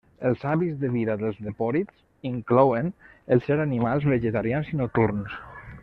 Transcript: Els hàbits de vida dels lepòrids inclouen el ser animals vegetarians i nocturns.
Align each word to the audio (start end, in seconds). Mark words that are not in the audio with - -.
Els 0.27 0.43
hàbits 0.51 0.77
de 0.83 0.89
vida 0.93 1.15
dels 1.23 1.37
lepòrids 1.49 2.01
inclouen 2.31 2.91
el 3.37 3.45
ser 3.49 3.59
animals 3.69 4.09
vegetarians 4.15 4.73
i 4.75 4.83
nocturns. 4.85 5.39